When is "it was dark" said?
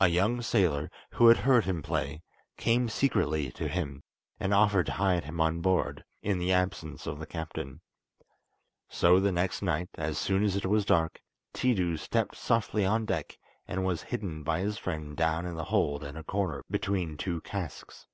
10.56-11.20